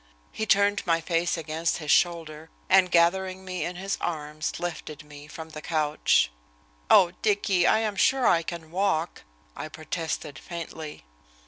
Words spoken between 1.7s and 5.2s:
his shoulder, and, gathering me in his arms, lifted